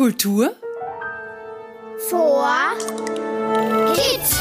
[0.00, 0.54] Kultur
[2.08, 2.48] vor
[3.92, 4.34] Kids.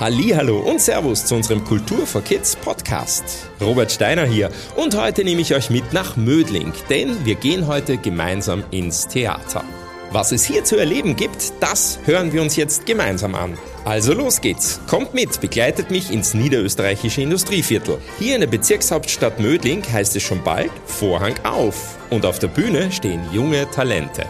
[0.00, 3.48] Hallo und Servus zu unserem Kultur for Kids Podcast.
[3.60, 7.98] Robert Steiner hier und heute nehme ich euch mit nach Mödling, denn wir gehen heute
[7.98, 9.62] gemeinsam ins Theater.
[10.10, 13.56] Was es hier zu erleben gibt, das hören wir uns jetzt gemeinsam an.
[13.86, 14.80] Also los geht's.
[14.88, 17.98] Kommt mit, begleitet mich ins niederösterreichische Industrieviertel.
[18.18, 21.96] Hier in der Bezirkshauptstadt Mödling heißt es schon bald Vorhang auf.
[22.10, 24.26] Und auf der Bühne stehen junge Talente.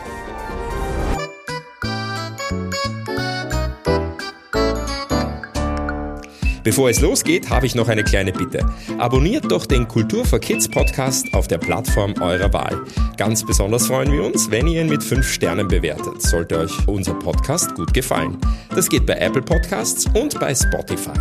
[6.67, 8.59] Bevor es losgeht, habe ich noch eine kleine Bitte.
[8.99, 12.83] Abonniert doch den Kultur for Kids Podcast auf der Plattform eurer Wahl.
[13.17, 16.21] Ganz besonders freuen wir uns, wenn ihr ihn mit 5 Sternen bewertet.
[16.23, 18.37] Sollte euch unser Podcast gut gefallen.
[18.75, 21.17] Das geht bei Apple Podcasts und bei Spotify.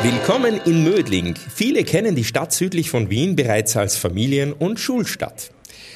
[0.00, 1.34] Willkommen in Mödling.
[1.54, 5.50] Viele kennen die Stadt südlich von Wien bereits als Familien- und Schulstadt.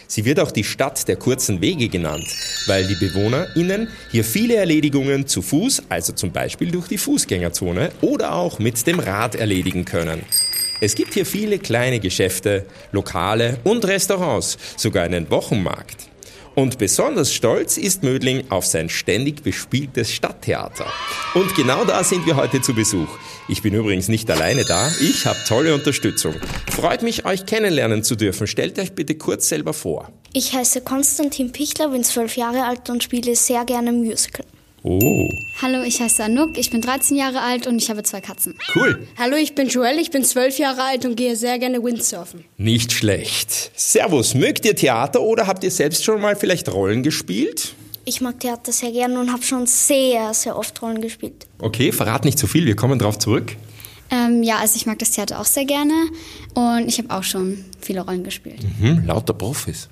[0.09, 2.27] Sie wird auch die Stadt der kurzen Wege genannt,
[2.67, 8.35] weil die BewohnerInnen hier viele Erledigungen zu Fuß, also zum Beispiel durch die Fußgängerzone oder
[8.35, 10.23] auch mit dem Rad erledigen können.
[10.81, 16.09] Es gibt hier viele kleine Geschäfte, Lokale und Restaurants, sogar einen Wochenmarkt.
[16.57, 20.87] Und besonders stolz ist Mödling auf sein ständig bespieltes Stadttheater.
[21.35, 23.09] Und genau da sind wir heute zu Besuch.
[23.47, 26.35] Ich bin übrigens nicht alleine da, ich habe tolle Unterstützung.
[26.75, 28.47] Freut mich, euch kennenlernen zu dürfen.
[28.47, 30.11] Stellt euch bitte kurz selber vor.
[30.33, 34.47] Ich heiße Konstantin Pichler, bin zwölf Jahre alt und spiele sehr gerne Musical.
[34.89, 35.29] Oh,
[35.61, 38.55] Hallo, ich heiße Anouk, ich bin 13 Jahre alt und ich habe zwei Katzen.
[38.77, 39.09] cool.
[39.19, 42.45] Hallo, ich bin Joel, ich bin zwölf Jahre alt und gehe sehr gerne Windsurfen.
[42.57, 43.73] Nicht schlecht.
[43.75, 47.75] Servus, mögt ihr Theater oder habt ihr selbst schon mal vielleicht Rollen gespielt?
[48.05, 51.49] Ich mag Theater sehr gerne und habe schon sehr, sehr oft Rollen gespielt.
[51.59, 53.57] Okay, verrat nicht zu viel, wir kommen drauf zurück.
[54.13, 55.95] Ähm, ja, also ich mag das Theater auch sehr gerne
[56.55, 58.61] und ich habe auch schon viele Rollen gespielt.
[58.79, 59.89] Hm, lauter Profis.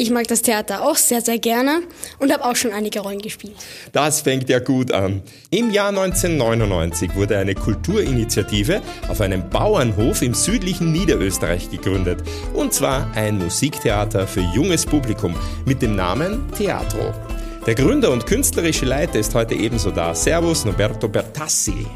[0.00, 1.82] Ich mag das Theater auch sehr, sehr gerne
[2.20, 3.56] und habe auch schon einige Rollen gespielt.
[3.90, 5.22] Das fängt ja gut an.
[5.50, 12.22] Im Jahr 1999 wurde eine Kulturinitiative auf einem Bauernhof im südlichen Niederösterreich gegründet.
[12.54, 15.34] Und zwar ein Musiktheater für junges Publikum
[15.66, 17.12] mit dem Namen Teatro.
[17.66, 20.14] Der Gründer und künstlerische Leiter ist heute ebenso da.
[20.14, 21.88] Servus, Noberto Bertassi.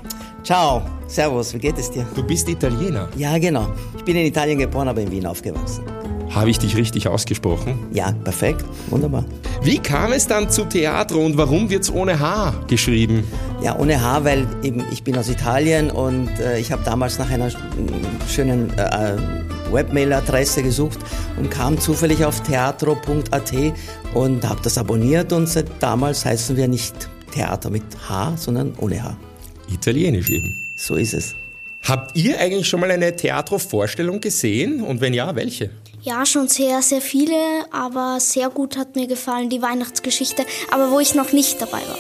[0.43, 2.05] Ciao, Servus, wie geht es dir?
[2.17, 3.09] Du bist Italiener.
[3.17, 3.73] Ja, genau.
[3.97, 6.02] Ich bin in Italien geboren, aber in Wien aufgewachsen.
[6.35, 7.79] Habe ich dich richtig ausgesprochen?
[7.93, 9.25] Ja, perfekt, wunderbar.
[9.63, 13.25] Wie kam es dann zu Teatro und warum wird's ohne H geschrieben?
[13.63, 17.31] Ja, ohne H, weil eben ich bin aus Italien und äh, ich habe damals nach
[17.31, 17.57] einer sch-
[18.29, 19.17] schönen äh,
[19.71, 20.99] Webmail-Adresse gesucht
[21.39, 23.53] und kam zufällig auf teatro.at
[24.15, 26.95] und habe das abonniert und seit damals heißen wir nicht
[27.33, 29.17] Theater mit H, sondern ohne H.
[29.73, 30.55] Italienisch eben.
[30.77, 31.35] So ist es.
[31.83, 34.83] Habt ihr eigentlich schon mal eine Theatro-Vorstellung gesehen?
[34.83, 35.71] Und wenn ja, welche?
[36.05, 37.37] Ja, schon sehr, sehr viele,
[37.71, 41.99] aber sehr gut hat mir gefallen die Weihnachtsgeschichte, aber wo ich noch nicht dabei war.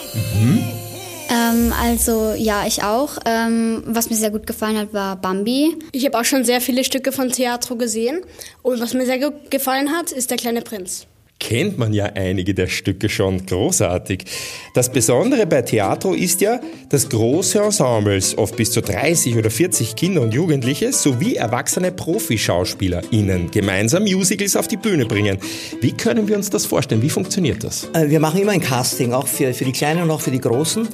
[1.31, 3.19] Ähm, also ja, ich auch.
[3.25, 5.77] Ähm, was mir sehr gut gefallen hat, war Bambi.
[5.93, 8.23] Ich habe auch schon sehr viele Stücke von Theatro gesehen
[8.63, 11.07] und was mir sehr gut gefallen hat, ist der kleine Prinz.
[11.43, 14.27] Kennt man ja einige der Stücke schon großartig.
[14.75, 19.97] Das Besondere bei Teatro ist ja, dass große Ensembles, oft bis zu 30 oder 40
[19.97, 25.39] Kinder und Jugendliche, sowie erwachsene ProfischauspielerInnen gemeinsam Musicals auf die Bühne bringen.
[25.81, 27.03] Wie können wir uns das vorstellen?
[27.03, 27.89] Wie funktioniert das?
[27.93, 30.41] Äh, Wir machen immer ein Casting, auch für, für die Kleinen und auch für die
[30.41, 30.87] Großen.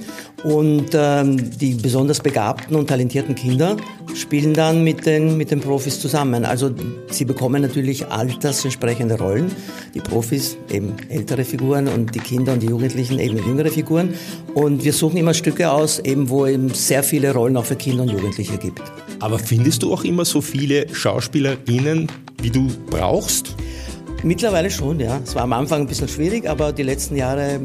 [0.45, 3.77] Und ähm, die besonders begabten und talentierten Kinder
[4.15, 6.45] spielen dann mit den, mit den Profis zusammen.
[6.45, 6.71] Also
[7.11, 9.51] sie bekommen natürlich altersentsprechende Rollen.
[9.95, 10.38] Die Profis
[10.71, 14.15] eben ältere Figuren und die Kinder und die Jugendlichen eben jüngere Figuren.
[14.55, 18.03] Und wir suchen immer Stücke aus, eben wo eben sehr viele Rollen auch für Kinder
[18.03, 18.83] und Jugendliche gibt.
[19.21, 22.09] Aber findest du auch immer so viele SchauspielerInnen,
[22.41, 23.55] wie du brauchst?
[24.23, 25.21] Mittlerweile schon, ja.
[25.23, 27.61] Es war am Anfang ein bisschen schwierig, aber die letzten Jahre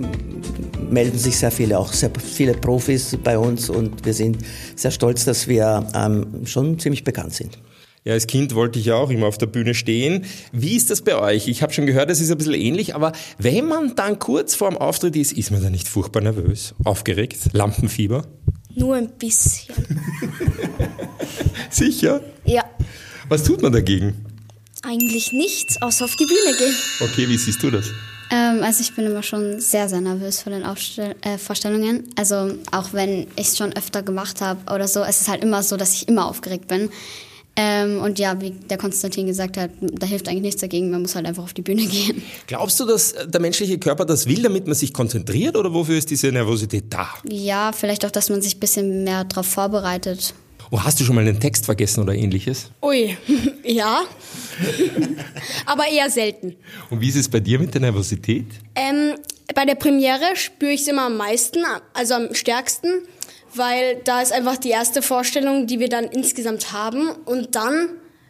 [0.89, 4.37] melden sich sehr viele, auch sehr viele Profis bei uns und wir sind
[4.75, 7.57] sehr stolz, dass wir ähm, schon ziemlich bekannt sind.
[8.05, 10.25] Ja, als Kind wollte ich ja auch immer auf der Bühne stehen.
[10.51, 11.47] Wie ist das bei euch?
[11.47, 14.69] Ich habe schon gehört, es ist ein bisschen ähnlich, aber wenn man dann kurz vor
[14.69, 18.25] dem Auftritt ist, ist man da nicht furchtbar nervös, aufgeregt, Lampenfieber?
[18.75, 19.73] Nur ein bisschen.
[21.69, 22.21] Sicher?
[22.45, 22.63] Ja,
[23.29, 24.25] Was tut man dagegen?
[24.85, 26.75] eigentlich nichts, außer auf die Bühne gehen.
[26.99, 27.85] Okay, wie siehst du das?
[28.29, 32.09] Ähm, also ich bin immer schon sehr, sehr nervös vor den Aufstell äh, Vorstellungen.
[32.17, 35.63] Also auch wenn ich es schon öfter gemacht habe oder so, es ist halt immer
[35.63, 36.89] so, dass ich immer aufgeregt bin.
[37.55, 41.13] Ähm, und ja, wie der Konstantin gesagt hat, da hilft eigentlich nichts dagegen, man muss
[41.15, 42.23] halt einfach auf die Bühne gehen.
[42.47, 46.09] Glaubst du, dass der menschliche Körper das will, damit man sich konzentriert oder wofür ist
[46.09, 47.09] diese Nervosität da?
[47.29, 50.33] Ja, vielleicht auch, dass man sich ein bisschen mehr darauf vorbereitet.
[50.71, 52.71] Oh, hast du schon mal einen Text vergessen oder ähnliches?
[52.81, 53.15] Ui,
[53.63, 54.01] ja.
[55.67, 56.55] Aber eher selten.
[56.89, 58.47] Und wie ist es bei dir mit der Nervosität?
[58.73, 59.13] Ähm,
[59.53, 61.59] bei der Premiere spüre ich es immer am meisten,
[61.93, 63.03] also am stärksten,
[63.55, 67.09] weil da ist einfach die erste Vorstellung, die wir dann insgesamt haben.
[67.25, 67.89] Und dann,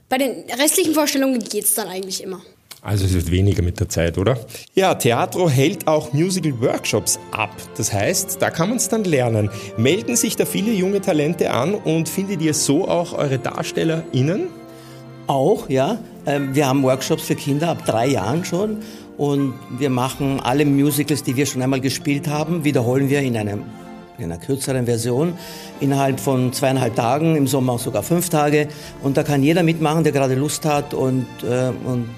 [0.09, 2.41] bei den restlichen Vorstellungen geht es dann eigentlich immer.
[2.81, 4.37] Also es wird weniger mit der Zeit, oder?
[4.73, 7.55] Ja, Theatro hält auch Musical-Workshops ab.
[7.77, 9.49] Das heißt, da kann man es dann lernen.
[9.77, 14.47] Melden sich da viele junge Talente an und findet ihr so auch eure DarstellerInnen?
[15.27, 15.99] Auch, ja.
[16.25, 18.79] Ähm, wir haben Workshops für Kinder ab drei Jahren schon
[19.17, 23.63] und wir machen alle Musicals, die wir schon einmal gespielt haben, wiederholen wir in einem
[24.17, 25.33] in einer kürzeren Version
[25.79, 28.67] innerhalb von zweieinhalb Tagen, im Sommer auch sogar fünf Tage.
[29.01, 32.09] Und da kann jeder mitmachen, der gerade Lust hat und, äh, und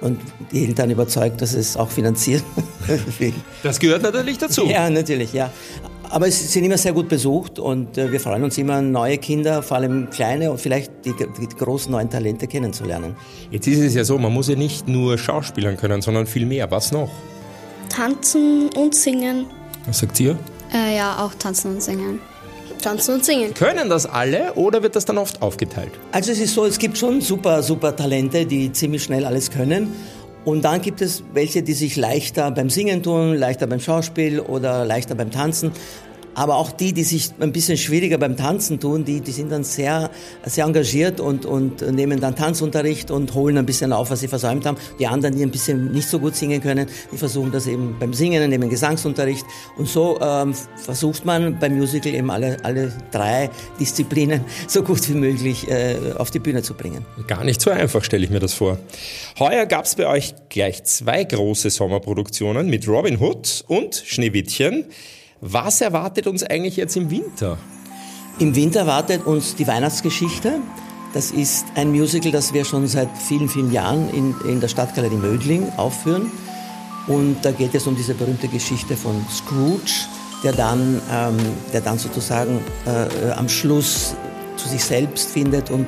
[0.00, 0.18] und
[0.50, 2.42] die Eltern überzeugt, dass es auch finanziert
[3.18, 3.34] will.
[3.62, 4.66] Das gehört natürlich dazu.
[4.66, 5.50] Ja, natürlich, ja.
[6.08, 9.62] Aber es sind immer sehr gut besucht und äh, wir freuen uns immer, neue Kinder,
[9.62, 13.14] vor allem kleine und vielleicht die, die, großen neuen Talente kennenzulernen.
[13.50, 16.68] Jetzt ist es ja so, man muss ja nicht nur Schauspielern können, sondern viel mehr.
[16.70, 17.10] Was noch?
[17.90, 19.46] Tanzen und singen.
[19.86, 20.36] Was sagt ihr?
[20.72, 22.20] Äh, ja, auch tanzen und singen.
[22.80, 23.54] Tanzen und singen.
[23.54, 25.92] Können das alle oder wird das dann oft aufgeteilt?
[26.12, 29.94] Also es ist so, es gibt schon super, super Talente, die ziemlich schnell alles können.
[30.44, 34.86] Und dann gibt es welche, die sich leichter beim Singen tun, leichter beim Schauspiel oder
[34.86, 35.72] leichter beim Tanzen.
[36.34, 39.64] Aber auch die, die sich ein bisschen schwieriger beim Tanzen tun, die, die sind dann
[39.64, 40.10] sehr,
[40.44, 44.66] sehr engagiert und, und nehmen dann Tanzunterricht und holen ein bisschen auf, was sie versäumt
[44.66, 44.76] haben.
[44.98, 48.14] Die anderen, die ein bisschen nicht so gut singen können, die versuchen das eben beim
[48.14, 49.44] Singen, nehmen Gesangsunterricht.
[49.76, 55.14] Und so ähm, versucht man beim Musical eben alle, alle drei Disziplinen so gut wie
[55.14, 57.04] möglich äh, auf die Bühne zu bringen.
[57.26, 58.78] Gar nicht so einfach, stelle ich mir das vor.
[59.38, 64.86] Heuer gab es bei euch gleich zwei große Sommerproduktionen mit Robin Hood und Schneewittchen.
[65.40, 67.56] Was erwartet uns eigentlich jetzt im Winter?
[68.38, 70.60] Im Winter erwartet uns die Weihnachtsgeschichte.
[71.14, 75.16] Das ist ein Musical, das wir schon seit vielen, vielen Jahren in, in der Stadtgalerie
[75.16, 76.30] Mödling aufführen.
[77.06, 80.04] Und da geht es um diese berühmte Geschichte von Scrooge,
[80.44, 81.36] der dann, ähm,
[81.72, 84.14] der dann sozusagen äh, am Schluss
[84.56, 85.86] zu sich selbst findet und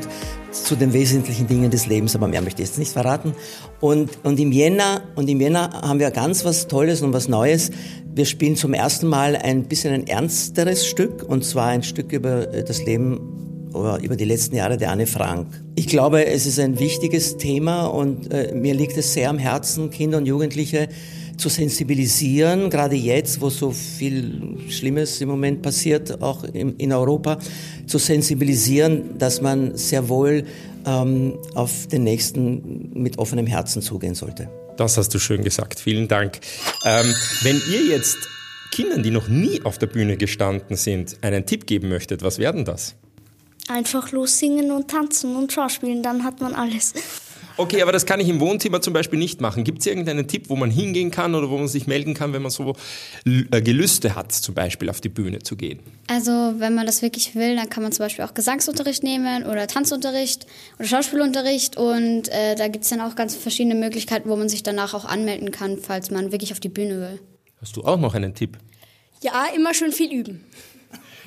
[0.53, 3.35] zu den wesentlichen Dingen des Lebens, aber mehr möchte ich jetzt nicht verraten.
[3.81, 7.71] Und, und im Jänner, und im Jänner haben wir ganz was Tolles und was Neues.
[8.15, 12.53] Wir spielen zum ersten Mal ein bisschen ein ernsteres Stück, und zwar ein Stück über
[12.53, 15.49] äh, das Leben oder über die letzten Jahre der Anne Frank.
[15.75, 19.91] Ich glaube, es ist ein wichtiges Thema und äh, mir liegt es sehr am Herzen,
[19.91, 20.89] Kinder und Jugendliche
[21.37, 27.39] zu sensibilisieren, gerade jetzt, wo so viel Schlimmes im Moment passiert, auch in, in Europa,
[27.87, 30.45] zu sensibilisieren, dass man sehr wohl
[30.87, 34.49] ähm, auf den Nächsten mit offenem Herzen zugehen sollte.
[34.77, 35.81] Das hast du schön gesagt.
[35.81, 36.41] Vielen Dank.
[36.85, 38.17] Ähm, wenn ihr jetzt
[38.71, 42.65] Kindern, die noch nie auf der Bühne gestanden sind, einen Tipp geben möchtet, was werden
[42.65, 42.95] das?
[43.69, 46.95] Einfach los singen und tanzen und schauspielen, dann hat man alles.
[47.63, 49.63] Okay, aber das kann ich im Wohnzimmer zum Beispiel nicht machen.
[49.63, 52.43] Gibt es irgendeinen Tipp, wo man hingehen kann oder wo man sich melden kann, wenn
[52.43, 52.75] man so
[53.25, 55.79] äh, Gelüste hat, zum Beispiel auf die Bühne zu gehen?
[56.09, 59.69] Also, wenn man das wirklich will, dann kann man zum Beispiel auch Gesangsunterricht nehmen oder
[59.69, 60.45] Tanzunterricht
[60.81, 61.77] oder Schauspielunterricht.
[61.77, 65.05] Und äh, da gibt es dann auch ganz verschiedene Möglichkeiten, wo man sich danach auch
[65.05, 67.21] anmelden kann, falls man wirklich auf die Bühne will.
[67.61, 68.59] Hast du auch noch einen Tipp?
[69.23, 70.45] Ja, immer schön viel üben.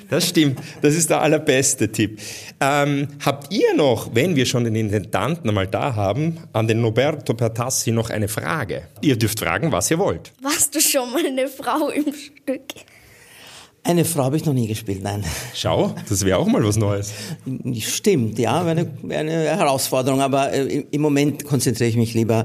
[0.08, 2.20] Das stimmt, das ist der allerbeste Tipp.
[2.60, 7.34] Ähm, habt ihr noch, wenn wir schon den Intendanten einmal da haben, an den Roberto
[7.34, 8.82] Pertassi noch eine Frage?
[9.00, 10.32] Ihr dürft fragen, was ihr wollt.
[10.42, 12.62] Warst du schon mal eine Frau im Stück?
[13.82, 15.24] Eine Frau habe ich noch nie gespielt, nein.
[15.54, 17.12] Schau, das wäre auch mal was Neues.
[17.78, 22.44] Stimmt, ja, wäre eine, wär eine Herausforderung, aber äh, im Moment konzentriere ich mich lieber,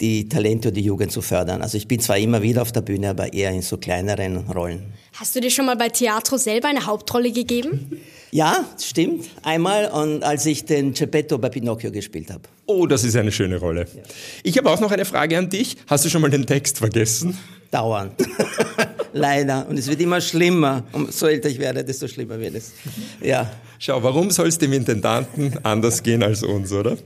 [0.00, 1.62] die Talente und die Jugend zu fördern.
[1.62, 4.82] Also ich bin zwar immer wieder auf der Bühne, aber eher in so kleineren Rollen.
[5.12, 8.00] Hast du dir schon mal bei Teatro selber eine Hauptrolle gegeben?
[8.32, 9.26] Ja, stimmt.
[9.44, 12.42] Einmal, und als ich den Geppetto bei Pinocchio gespielt habe.
[12.66, 13.86] Oh, das ist eine schöne Rolle.
[14.42, 15.76] Ich habe auch noch eine Frage an dich.
[15.86, 17.38] Hast du schon mal den Text vergessen?
[17.70, 18.14] Dauernd.
[19.12, 19.68] Leider.
[19.68, 20.82] Und es wird immer schlimmer.
[20.90, 22.72] Umso älter ich werde, desto schlimmer wird es.
[23.22, 23.48] Ja.
[23.78, 26.96] Schau, warum soll es dem Intendanten anders gehen als uns, oder?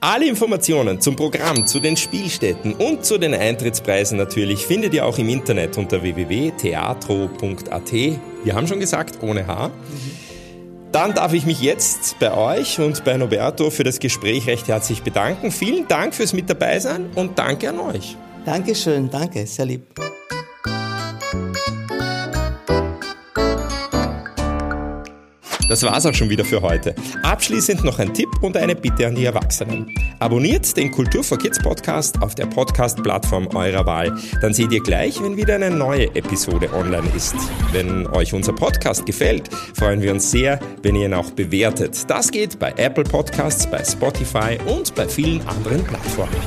[0.00, 5.18] Alle Informationen zum Programm, zu den Spielstätten und zu den Eintrittspreisen natürlich findet ihr auch
[5.18, 7.92] im Internet unter www.teatro.at.
[7.92, 9.70] Wir haben schon gesagt, ohne H.
[10.92, 15.02] Dann darf ich mich jetzt bei euch und bei Noberto für das Gespräch recht herzlich
[15.02, 15.50] bedanken.
[15.50, 18.16] Vielen Dank fürs Mit dabei sein und danke an euch.
[18.44, 19.82] Dankeschön, danke, sehr lieb.
[25.76, 26.94] Das war's auch schon wieder für heute.
[27.22, 29.94] Abschließend noch ein Tipp und eine Bitte an die Erwachsenen.
[30.20, 34.16] Abonniert den Kultur for Kids Podcast auf der Podcast-Plattform eurer Wahl.
[34.40, 37.34] Dann seht ihr gleich, wenn wieder eine neue Episode online ist.
[37.72, 42.08] Wenn euch unser Podcast gefällt, freuen wir uns sehr, wenn ihr ihn auch bewertet.
[42.08, 46.40] Das geht bei Apple Podcasts, bei Spotify und bei vielen anderen Plattformen.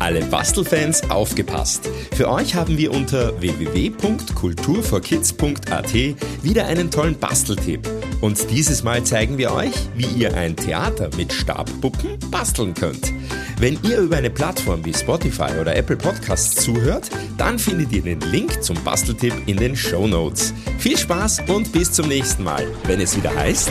[0.00, 1.88] Alle Bastelfans aufgepasst!
[2.14, 5.94] Für euch haben wir unter www.kulturforkids.at
[6.42, 7.88] wieder einen tollen Basteltipp.
[8.20, 13.12] Und dieses Mal zeigen wir euch, wie ihr ein Theater mit Stabpuppen basteln könnt.
[13.58, 18.20] Wenn ihr über eine Plattform wie Spotify oder Apple Podcasts zuhört, dann findet ihr den
[18.20, 20.54] Link zum Basteltipp in den Show Notes.
[20.78, 23.70] Viel Spaß und bis zum nächsten Mal, wenn es wieder heißt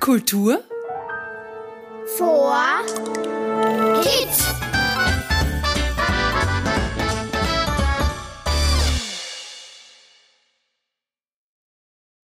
[0.00, 0.60] Kultur
[2.18, 2.56] Vor
[4.02, 4.39] Kids.